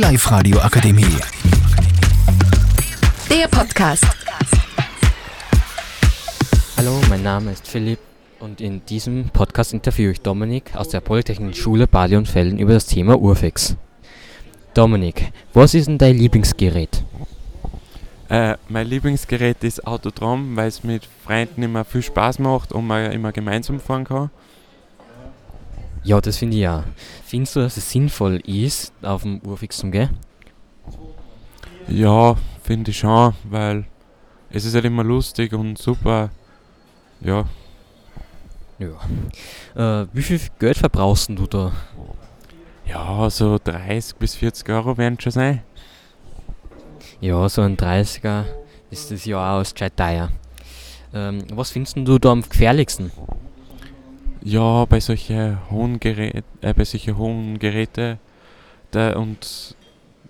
[0.00, 1.04] Live-Radio Akademie.
[3.28, 4.06] Der Podcast.
[6.78, 7.98] Hallo, mein Name ist Philipp
[8.38, 12.72] und in diesem Podcast interviewe ich Dominik aus der Polytechnischen Schule Bali und Felden über
[12.72, 13.76] das Thema Urfix.
[14.72, 17.04] Dominik, was ist denn dein Lieblingsgerät?
[18.30, 23.12] Äh, mein Lieblingsgerät ist Autodrom, weil es mit Freunden immer viel Spaß macht und man
[23.12, 24.30] immer gemeinsam fahren kann.
[26.02, 26.84] Ja, das finde ich ja.
[27.24, 30.10] Findest du, dass es sinnvoll ist, auf dem Urfix zu gehen?
[31.88, 33.84] Ja, finde ich schon, weil
[34.50, 36.30] es ist halt immer lustig und super.
[37.20, 37.44] Ja,
[38.78, 40.02] Ja.
[40.02, 41.72] Äh, wie viel Geld verbrauchst du da?
[42.86, 45.62] ja, so 30 bis 40 Euro werden schon sein.
[47.20, 48.44] Ja, so ein 30er
[48.90, 50.30] ist das ja auch gescheit teuer.
[51.12, 53.12] Ähm, was findest du da am gefährlichsten?
[54.42, 58.18] Ja, bei solchen hohen Geräten, äh, bei solchen hohen Geräte
[58.90, 59.76] da und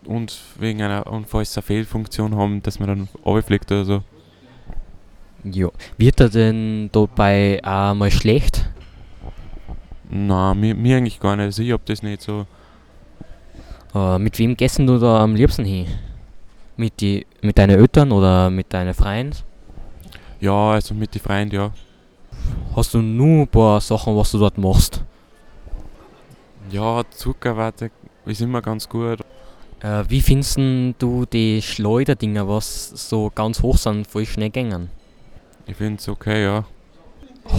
[0.05, 4.02] und wegen einer und falls sie eine Fehlfunktion haben, dass man dann runterfliegt oder so.
[5.45, 5.68] Ja.
[5.96, 8.68] Wird er denn dabei auch mal schlecht?
[10.10, 11.46] Na, mir, mir eigentlich gar nicht.
[11.46, 12.46] Also ich hab das nicht so.
[13.95, 15.87] Äh, mit wem gehst denn du da am liebsten hin?
[16.76, 19.37] Mit, die, mit deinen Eltern oder mit deinen Freunden?
[20.40, 21.73] Ja, also mit den Freunden, ja.
[22.76, 25.02] Hast du nur ein paar Sachen, was du dort machst?
[26.71, 27.90] Ja, Zuckerwatte
[28.26, 29.21] ist immer ganz gut.
[29.80, 30.59] Äh, wie findest
[30.98, 34.91] du die Schleuderdinger, was so ganz hoch sind, voll schnell gängen?
[35.66, 36.65] Ich finde es okay, ja.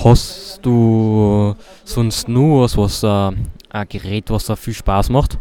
[0.03, 3.35] Hast du sonst nur was, was äh,
[3.69, 5.37] ein Gerät, was da viel Spaß macht?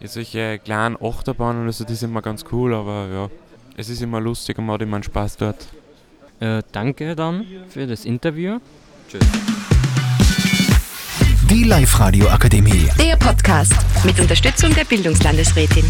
[0.00, 3.30] Ja, solche kleinen Achterbahnen oder so, die sind immer ganz cool, aber ja.
[3.76, 5.68] Es ist immer lustig und man hat immer einen Spaß dort.
[6.42, 8.58] Äh, danke dann für das Interview.
[11.48, 12.88] Die Live-Radio Akademie.
[12.98, 15.84] Der Podcast mit Unterstützung der Bildungslandesrätin.